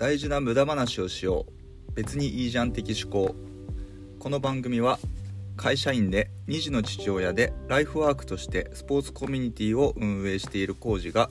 [0.00, 1.92] 大事な無駄話をしよう。
[1.92, 3.34] 別にいいじゃん的思考。
[4.18, 4.98] この番組は
[5.58, 11.28] 会社員で2児の父親でライフワークとしてスポーツコミュニティを運営しているコージが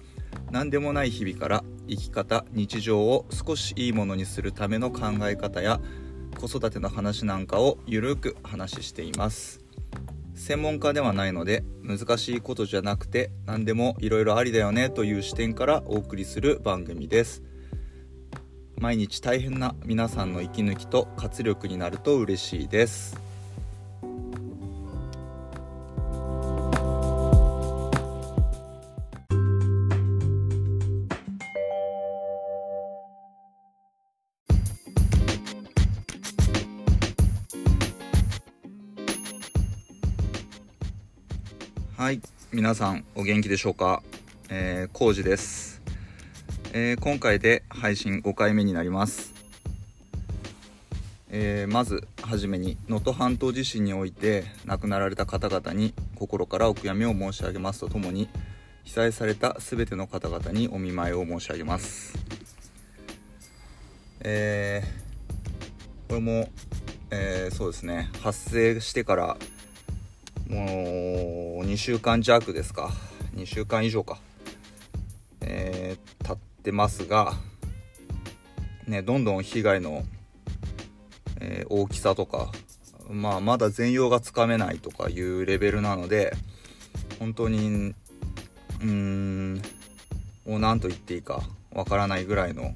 [0.51, 5.79] 何でもない日々から生き方日常を少しいいものにするための考え方や
[6.39, 9.61] 子育ての話なんかをゆるく話しています。
[10.35, 17.48] 専門家ではないので難しいことじゃなくて何でもいろいろありだよねという視点からお送りする番組です。
[18.79, 23.19] 毎日大変な皆さんの息抜きと活力になると嬉しいです。
[41.97, 42.21] はい
[42.53, 44.01] 皆さんお元気でしょうか？
[44.49, 45.68] えー、コウです、
[46.71, 49.33] えー今回で配信5回目になります。
[51.31, 58.29] えーまずはじめに能登半島地震において亡くなられた方々に心からお悔やみを申し上げますとともに
[58.83, 62.13] 被災された全ての方々にお見舞いを申し上げます。
[64.19, 65.09] えー
[66.07, 66.49] これも、
[67.11, 68.09] えそうですね。
[68.21, 69.37] 発生してから
[70.47, 72.91] もう2週間弱ですか。
[73.35, 74.19] 2週間以上か。
[75.41, 76.08] えー
[76.59, 77.33] ってますが
[78.85, 80.03] ねどんどん被害の、
[81.39, 82.51] えー大きさとか
[83.09, 86.33] まあまだ全容がつかめないとかいうレベルなので
[87.19, 87.93] 本当に
[88.81, 89.61] うん
[90.45, 92.73] もう何と言っていいかわからないぐらいの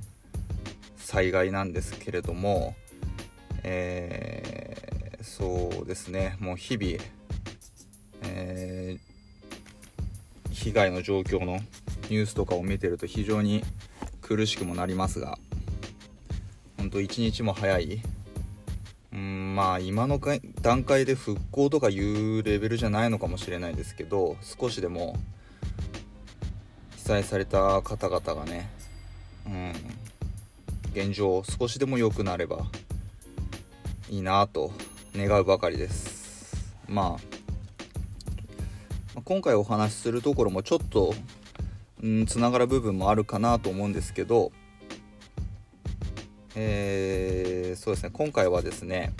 [0.98, 2.76] 災害なんですけれども
[3.64, 7.04] えーそうですねもう日々
[8.24, 9.14] えー
[10.54, 11.60] 被害の状況の
[12.10, 13.64] ニュースとかを見てると非常に
[14.22, 15.38] 苦しくもなりますが
[16.78, 18.02] 本当一日も早い。
[19.14, 20.20] うんまあ今の
[20.62, 25.16] 段階で復興とかいうレベルじゃないのかもしれないですけど少しでも
[26.96, 28.70] 被災された方々がね
[29.46, 29.74] うん
[30.94, 32.66] 現状少しでも良くなれば
[34.10, 34.72] いいなと
[35.16, 36.74] 願うばかりです。
[36.88, 37.18] ま
[39.16, 41.14] あ今回お話しするところもちょっと
[42.04, 44.52] うんつながる部分もあるかなと思うんですけど
[46.56, 49.14] えーそうですね今回はですね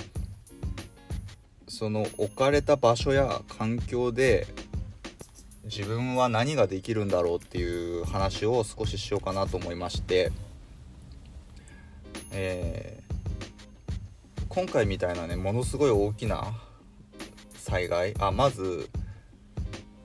[1.68, 4.46] その置かれた場所や環境で
[5.64, 10.32] 自分は何ができるんだろうっていう話を少ししようかなと思いまして、
[12.32, 13.04] えー
[14.50, 16.54] 今回みたいなねものすごい大きな
[17.56, 18.88] 災害あまず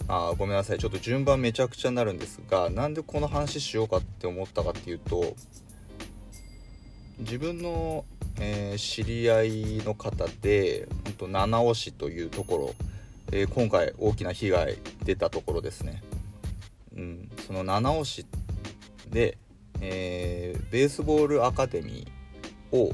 [0.09, 0.79] あごめんなさい。
[0.79, 5.35] ちょっと順番めちゃくちゃになるんですがなんでこの話しようかって思ったかっていうと
[7.19, 8.05] 自分の、
[8.41, 12.75] えー知り合いの方で本当七尾市というところ、
[13.33, 16.03] えー今回大きな被害出たところですね、
[16.97, 18.27] うん、その七尾市
[19.11, 19.37] で、
[19.81, 22.93] えーベースボールアカデミーを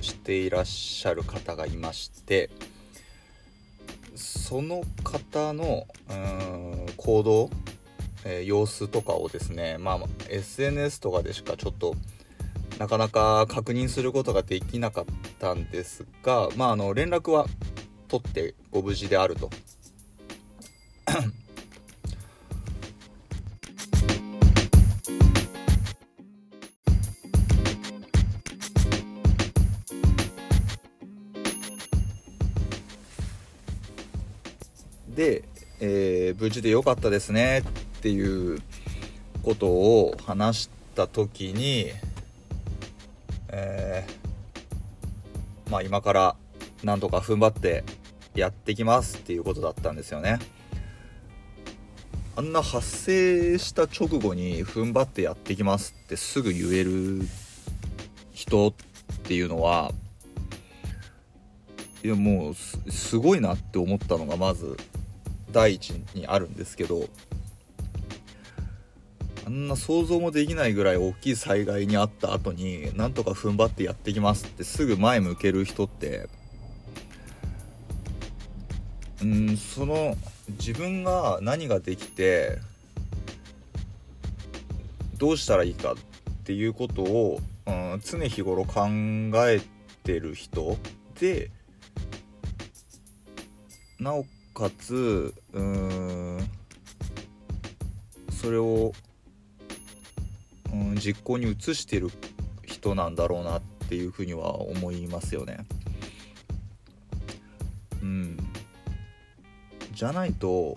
[0.00, 2.50] していらっしゃる方がいまして
[4.16, 5.86] その方の
[6.96, 7.50] 行動、
[8.24, 11.94] えー様子とかをですね、まあ、SNS とかでしかちょっと
[12.78, 15.04] なかなか確認することができなかっ
[15.38, 17.46] たんですが、まあ、あの連絡は
[18.08, 19.50] 取ってご無事であると。
[35.16, 35.42] で、
[35.80, 37.62] えー無事で良かったですねっ
[38.00, 38.60] ていう
[39.42, 41.90] ことを話した時に、
[43.48, 46.36] えーまあ今から
[46.84, 47.82] なんとか踏ん張って
[48.34, 50.38] やってきますっていうことだったんですよね。
[52.36, 57.22] あんな発生した直後に踏ん張ってやってきますってすぐ言える
[58.32, 58.72] 人っ
[59.22, 59.90] ていうのは
[62.04, 64.76] いやもうすすごいなって思ったのがまず
[65.52, 67.08] 第一にあるんですけど
[69.46, 76.28] あんな想像もできないぐらい大きい災害にあった後になんとか踏ん張ってやってきますってすぐ前向ける人って
[79.22, 80.16] うんその
[80.58, 82.58] 自分が何ができて
[85.16, 85.96] どうしたらいいかっ
[86.44, 88.86] ていうことを、うん、常日頃考
[89.48, 89.60] え
[90.02, 90.76] てる人
[91.18, 91.50] で
[93.98, 94.24] なお
[94.56, 96.50] かつうーん
[98.30, 98.92] それを、
[100.72, 102.36] うん、実行に移してる人
[102.86, 105.66] 人なんだろうなっていうふうには思いますよね。
[108.00, 108.36] うん
[109.92, 110.76] じゃないと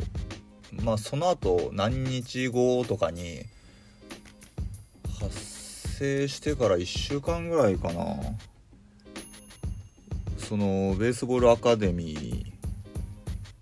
[0.82, 3.44] まあその後何日後とかに
[5.20, 5.38] 発
[6.00, 8.16] 生してから1週間ぐらいかな
[10.38, 12.49] そのベースボールアカデミー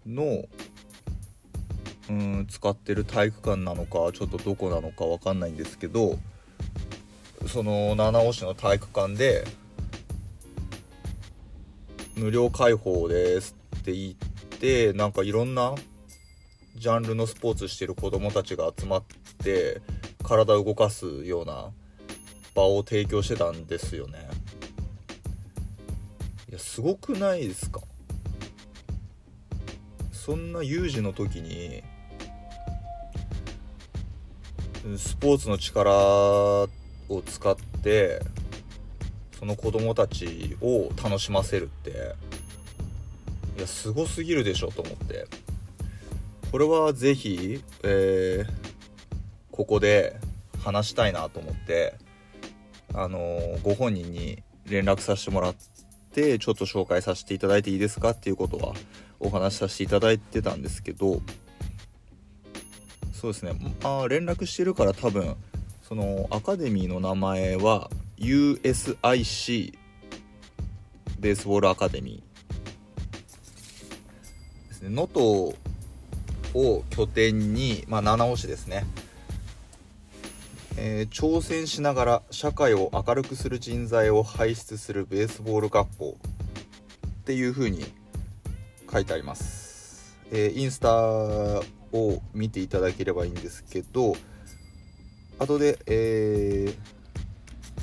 [0.07, 0.45] の
[2.09, 6.17] うん使ってる体育館なのかちょっとどこなのか分かんないんですけど
[7.47, 9.43] その七尾市の体育館で
[12.15, 14.13] 無料開放ですって言っ
[14.59, 15.75] てなんかいろんな
[16.75, 19.03] ジャンルのスポーツしてる子供たちが集まっ
[19.43, 19.81] て
[20.23, 21.71] 体を動かすような
[22.55, 24.27] 場を提供してたんですよね。
[26.49, 27.81] いやすごくないですか？
[30.27, 31.81] そんな有事の時に
[34.97, 36.69] スポーツの力を
[37.25, 38.21] 使って
[39.39, 42.13] その子供たちを楽しませるって
[43.57, 45.27] いやすごすぎるでしょと思って。
[46.51, 48.51] これは是非、えー、
[49.51, 50.17] ここで
[50.61, 51.95] 話したいなと思って
[52.93, 55.55] あのー、ご本人に連絡させてもらっ
[56.13, 58.73] てちょっと紹介させていただいていいですかっていうことは
[59.19, 61.21] お話しさせていただいてたんですけど
[63.13, 63.53] そうですね。
[63.83, 65.35] あ連絡してるから多分
[65.81, 69.73] そのアカデミーの名前は USIC
[71.19, 74.89] ベースボールアカデミーですね。
[74.89, 75.55] 能登
[76.53, 78.85] を拠点に、まあ、七尾市ですね、
[80.77, 86.17] えー、挑戦しながら社会を明るくする人材を輩出するベースボール学校
[87.07, 87.85] っていう風に
[88.91, 91.61] 書いてあります、えー、インスタを
[92.33, 94.15] 見ていただければいいんですけど
[95.39, 96.73] 後で、え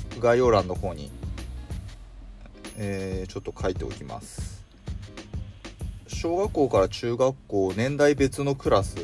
[0.09, 1.09] ー、概要欄の方に、
[2.77, 4.55] えー、ちょっと書いておきます。
[6.07, 8.95] 小学校から中学校年代別のクラス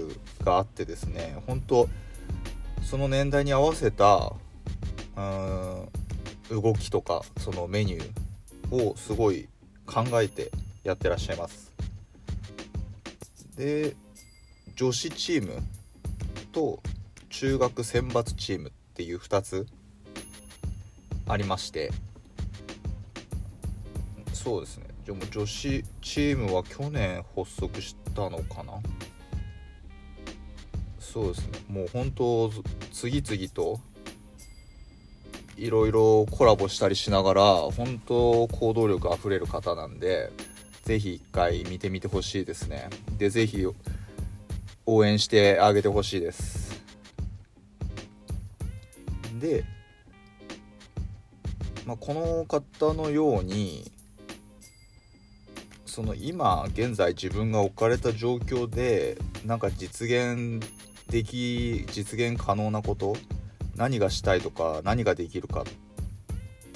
[0.44, 1.88] があってですね本当
[2.84, 4.34] その年代に合わせた
[5.16, 9.48] うん動きとかそのメニューをすごい
[9.86, 10.52] 考えて
[10.84, 11.71] やってらっしゃいます。
[13.58, 13.96] で
[14.76, 15.62] 女子チーム
[16.52, 16.82] と
[17.30, 19.68] 中学選抜チームっていう2つ
[21.28, 21.92] ありまして。
[24.34, 24.88] そうですね。
[25.06, 28.74] でも女子チームは去年発足したのかな？
[31.00, 31.60] そうですね。
[31.70, 32.52] もう本当
[32.92, 33.80] 次々と
[35.58, 40.32] いろいろコラボしたりしながら本当行動力あふれる方なんで
[40.84, 42.90] 是非一回見てみてほしいですね。
[43.18, 43.68] で是非
[44.86, 46.82] 応援してあげてほしいです。
[49.40, 49.64] で、
[51.86, 53.92] まあ、この方のように
[55.86, 60.66] その今現在自分が置かれた状況でなんか実現
[61.10, 63.18] でき実現可能なこと
[63.76, 65.64] 何がしたいとか何ができるかっ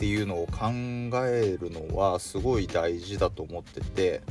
[0.06, 0.68] ていうのを考
[1.26, 4.22] えるのはすごい大事だと思ってて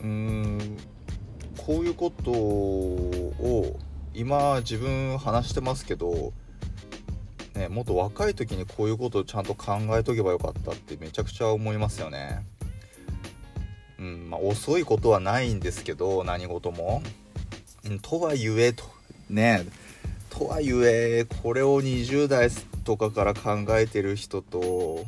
[0.00, 0.76] うーん
[1.56, 3.78] こういうことを
[4.12, 6.32] 今自分話してますけど、
[7.54, 12.44] ね、もっと若い時にこういうことをちゃんと考えとけばよかったってめちゃくちゃ思いますよね。
[14.00, 17.04] うんまあ、遅いことはないんですけど何事も。
[18.02, 18.82] とはいえと
[19.28, 19.64] ね
[20.28, 22.50] とはいえこれを20代
[22.84, 25.04] とかから考えてる人と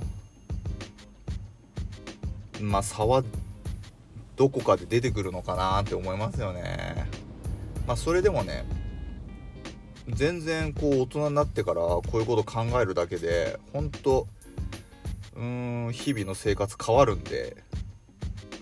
[2.61, 3.25] まあ差は
[4.37, 7.07] どこかで出てくるのかなって思いますよね。
[7.87, 8.65] まあそれでもね
[10.09, 14.27] 全然こう大人になってからこういうこと考えるだけで本当
[15.37, 17.57] うーん日々の生活変わるんで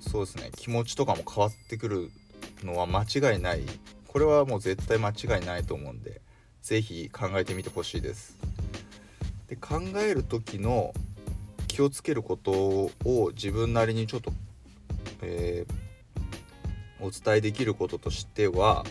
[0.01, 2.11] そうですね気持ちとかも変わってくる
[2.63, 3.63] のは間違いない。
[4.07, 6.21] これはもう絶対間違いないと思うんで
[6.63, 8.37] 是非考えてみてほしいです。
[9.51, 10.95] で考える時の
[11.67, 12.53] 気をつけること
[13.05, 14.33] を自分なりにちょっと
[15.23, 18.85] えー、お伝えできることとしては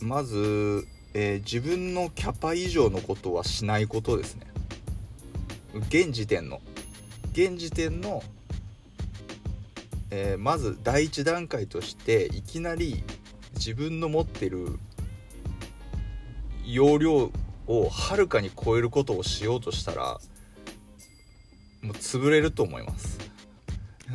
[0.00, 4.46] まず、えー、自分のキャパ以上のことはしないことですね。
[5.88, 6.60] 現時点の。
[7.32, 8.22] 現時点の、
[10.10, 13.04] えー、まず第一段階としていきなり
[13.54, 14.78] 自分の持ってる
[16.64, 17.30] 容量
[17.66, 20.18] をはるかに超えることをしようとしたら
[21.82, 23.18] もう潰れると思います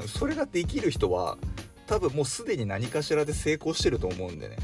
[0.08, 1.38] それができる人は
[1.88, 4.58] 多分もうすでに何かしらで成功してると思うんでね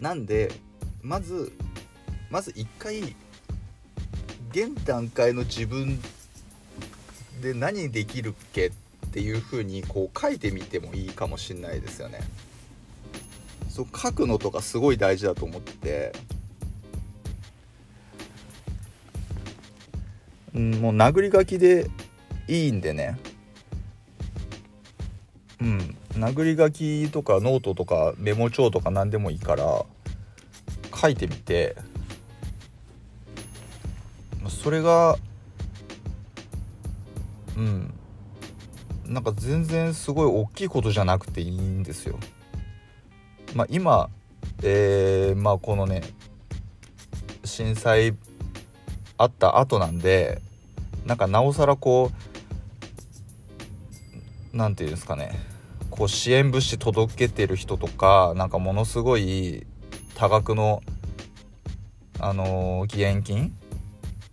[0.00, 0.50] なんで
[1.00, 1.52] まず
[2.30, 3.00] まず一回
[4.50, 5.98] 現段階の自分
[7.40, 8.70] で何できるっけっ
[9.12, 12.20] ていうふうにこう書いてみてもいいかもしんないですよね。
[13.72, 16.12] そう書くのとかすごい大事だと思ってて、
[20.54, 21.88] うん、もう殴り書きで
[22.48, 23.18] いいんでね。
[25.62, 29.86] うん殴り書きとかノートとかメモ帳とか何でもいいから
[30.94, 31.74] 書いてみて。
[34.50, 35.16] それが
[37.56, 37.94] うん
[39.06, 42.18] なんか全然すごい大きいことじゃなくていいんですよ。
[43.54, 44.08] まあ、今、
[44.62, 46.02] えー、まあこのね
[47.44, 48.16] 震災
[49.18, 50.40] あった後なんで
[51.04, 52.10] なんかなおさらこ
[54.52, 55.38] う何て言うんですかね
[55.90, 59.66] こう支援物資届けてる人とかなんかものすごい
[60.14, 60.82] 多額の
[62.20, 63.56] あのー、義援金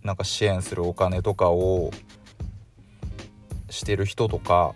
[0.02, 1.90] なんか支援するお金とかを
[3.68, 4.74] してる人とか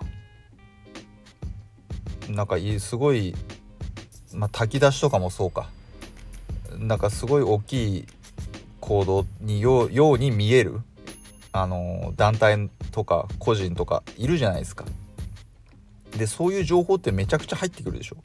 [2.28, 3.34] なんかすごい、
[4.34, 5.68] まあ、炊き出しとかもそうか
[6.78, 8.06] なんかすごい大きい
[8.80, 10.80] 行動にように見える
[11.52, 14.84] あの団体とか個人とかいるじゃないですか。
[16.16, 18.16] でそういう情報ってめちゃくちゃ入ってくるでしょ。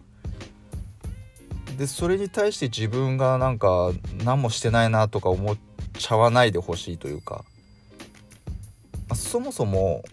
[1.78, 3.92] でそれに対して自分がなんか
[4.26, 5.58] 何もしてないなとか思っ
[5.98, 7.46] ちゃわないでほしいというか、
[9.08, 10.04] まあ、そもそも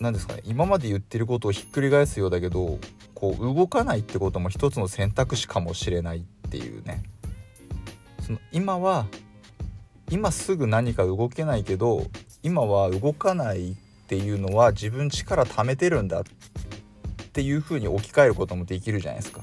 [0.00, 2.78] 何ですかね今まで言ってることをひっくり返すようだけど
[3.14, 7.02] こう動かないってことも一つの選択肢かもしれないっていうね
[8.22, 9.06] その今は
[10.10, 12.06] 今すぐ何か動けないけど
[12.42, 13.74] 今は動かないっ
[14.08, 16.24] ていうのは自分力貯めてるんだっ
[17.32, 19.42] ていうふうに置き換えることもできるじゃないですか。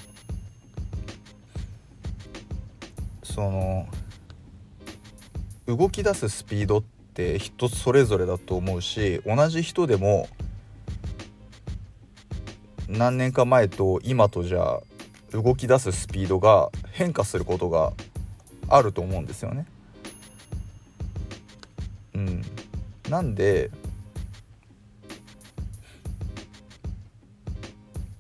[3.24, 3.88] その
[5.68, 6.84] 動き出すスピードっ
[7.14, 10.28] て人それぞれだと思うし同じ人でも
[12.88, 14.80] 何年か前と今とじゃ
[15.32, 17.94] 動き出すスピードが変化することが
[18.70, 19.66] あると思うんですよね。
[22.16, 22.42] うん、
[23.10, 23.70] なんで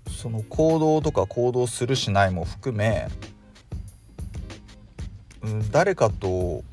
[0.09, 3.07] その行動とか行動するしないも含め、
[5.43, 6.63] うん、誰かと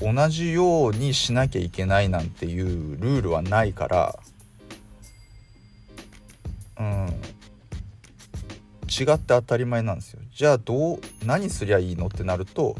[0.00, 4.18] 同じようにしなきゃいけないなんていうルールはないから
[9.00, 10.20] 違って当たり前なんですよ。
[10.30, 12.76] じゃあどう何すりゃいいのってなると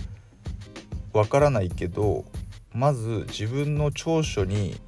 [1.12, 2.24] わからないけど
[2.72, 4.78] まず自分の長所に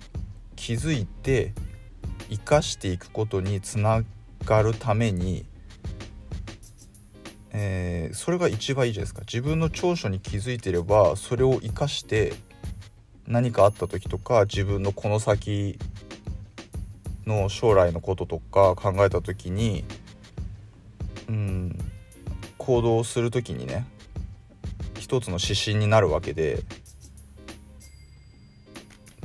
[0.57, 1.55] 気づいて
[2.29, 4.03] 生かしていくことにつな
[4.45, 5.47] がるために、
[7.51, 9.21] えー、それが一番いいじゃないですか。
[9.23, 12.35] 自分の長所に気づいてればそれを生かして
[13.27, 15.79] 何かあった時とか自分のこの先
[17.27, 19.85] の将来のこととか考えた時に
[21.29, 21.79] うん。
[22.63, 23.85] 行動する時にね
[24.97, 26.63] 一つの指針になるわけで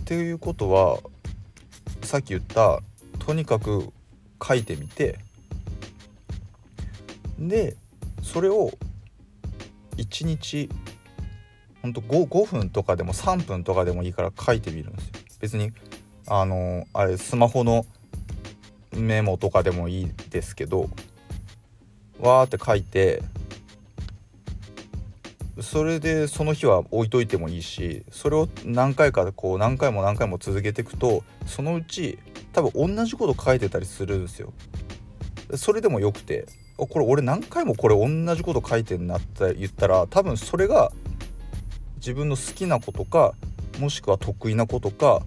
[0.01, 0.98] っていうことは
[2.01, 2.82] さっき言った
[3.20, 3.94] とにかく
[4.44, 5.20] 書いてみて
[7.38, 7.75] で
[8.24, 8.72] それを
[9.98, 10.68] 1日
[11.84, 15.13] ほんと 5, 5分とかでも3分とかでもいいから書いてみるんですよ。
[15.39, 15.74] 別に
[16.25, 17.86] あのあれスマホの
[18.94, 20.89] メモとかでもいいですけど
[22.20, 23.22] わーって書いて
[25.62, 32.20] それでその日は置いといてもいいしそれを何回かこう何回も何回も続けていくとそのうち
[32.54, 34.54] 多分同じこと書いてたりするんですよ。
[35.56, 36.46] それでもよくて
[36.78, 40.92] これ俺何回もこれ同じこと書いてんなって言ったら多分それが
[41.98, 43.34] 自分の好きなことか
[43.80, 45.22] もしくは得意なことか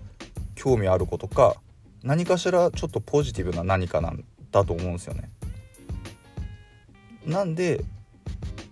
[0.54, 1.56] 興味あることか
[2.02, 5.30] 何かしらちょっとポジティブな何かなんだと思うんですよね。
[7.26, 7.84] なんで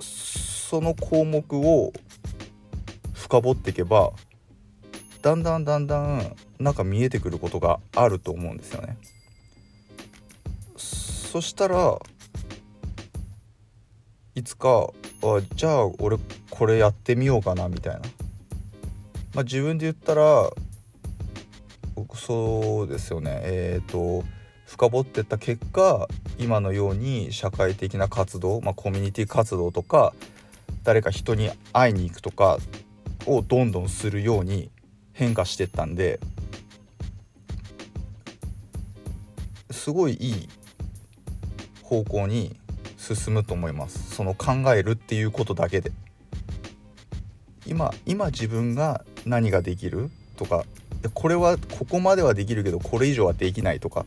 [0.00, 1.93] その項目を
[3.14, 4.12] 深掘っていけば
[5.23, 8.97] だんだんだんだんなんか見えてくることがあると思うんですよね。
[10.76, 11.99] そしたら
[14.35, 14.90] いつか
[15.23, 16.17] あじゃあ俺
[16.49, 18.00] これやってみようかなみたいな、
[19.35, 20.50] まあ、自分で言ったら
[22.14, 24.25] そうですよねえっ、ー、と
[24.67, 30.14] 深掘ってった結果今のように社会的な活動、まあ、コミュニティ活動とか
[30.85, 32.59] 誰か人に会いに行くとか
[33.26, 34.71] をどんどんするように
[35.12, 36.21] 変化してったんで
[39.71, 40.49] すごいいい
[41.83, 42.57] 方向に
[42.97, 44.14] 進むと思います。
[44.14, 45.92] その考えるっていうことだけで。
[47.66, 50.64] 今今自分が何ができるとか
[51.12, 54.07] これはここまではできるけどこれ以上はできないとか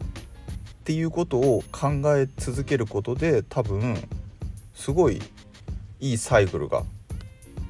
[0.82, 3.96] っていうことを考え続けることで多分
[4.74, 5.22] すごい
[6.00, 6.82] いいサイクルが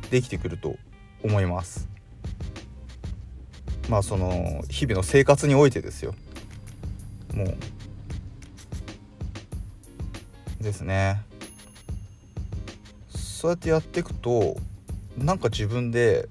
[0.09, 0.77] できてくると
[1.21, 1.89] 思います。
[3.89, 6.15] まあその日々の生活においてですよ。
[7.33, 7.57] もう。
[10.63, 11.21] ですね。
[13.09, 14.55] そうやってやっていくと
[15.17, 16.29] なんか自分で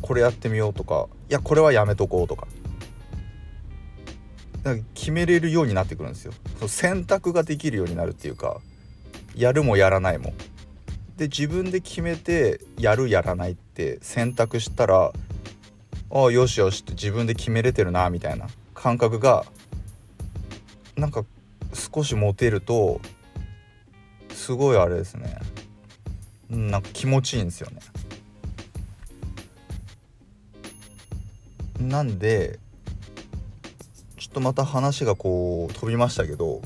[0.00, 2.46] これやってみようとかいやこれはやめとこうとか。
[4.66, 6.32] か決めれるようになってくるんですよ。
[6.56, 8.60] その選択ができるようになるっていうか
[9.34, 10.32] やるもやらないも。
[11.16, 15.12] で自分で決めてやるやらないって選択したら
[16.10, 18.46] ああよしよしって自分で決めれてるなみたいな。
[18.74, 19.44] 感覚が
[20.96, 21.24] なんか
[21.72, 23.00] 少し持てると
[24.30, 25.38] すごいあれですね。
[26.48, 27.80] なんか気持ちいいんですよね。
[31.80, 32.58] なんで
[34.36, 36.60] とまた話がこう飛びましたけど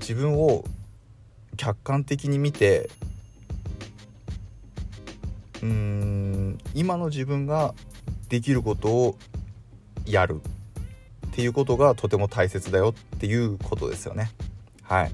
[0.00, 0.64] 自分を
[1.58, 2.88] 客観的に見て
[5.60, 7.74] うーん今の自分が
[8.30, 9.18] できることを
[10.06, 10.40] やる
[11.26, 14.30] っていうことがとても大切だよっていうことですよね。
[14.82, 15.12] はい。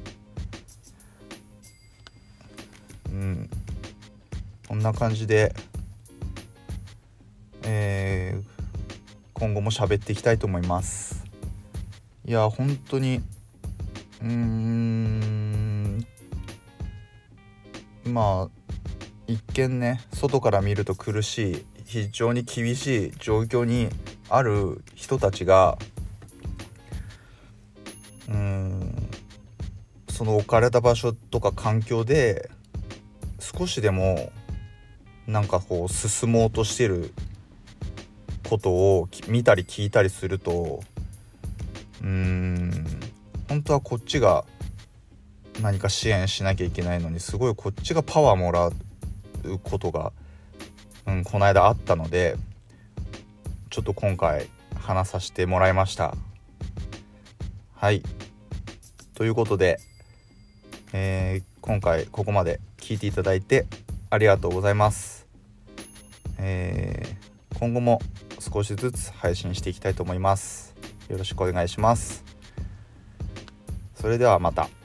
[3.11, 3.51] うん。
[4.69, 5.53] こんな感じで
[7.65, 8.22] えー、
[9.43, 11.25] 今後も喋っていきたいと思います。
[12.25, 13.21] いや本当に
[14.23, 16.07] うーん
[18.05, 18.51] まあ
[19.27, 23.89] 一見ね外から見ると苦しい非常に厳しい状況に
[24.29, 25.77] ある人たちが
[28.29, 29.11] うん
[30.09, 32.49] その置かれた場所とか環境で
[33.41, 34.31] 少しでも
[35.27, 37.13] なんかこう進もうとしてる
[38.53, 40.83] ことを見たり聞いたりすると
[42.03, 42.87] うーん
[43.49, 44.45] 本当はこっちが
[45.63, 48.73] 何か支援しなきゃいけないのにすごいこっちがパワーもらう
[49.63, 50.13] ことが、
[51.07, 52.37] うん、この間あったので
[53.71, 56.15] ちょっと今回話させてもらいました。
[57.75, 58.03] はい。
[59.15, 59.79] ということで、
[60.93, 63.65] えー、今回ここまで聞いていただいて
[64.11, 65.27] ありがとうございます、
[66.39, 68.01] えー、今後も
[68.43, 70.75] 少しずつ配信していきたいと思います
[71.09, 72.25] よろしくお願いします
[73.95, 74.82] それではまた。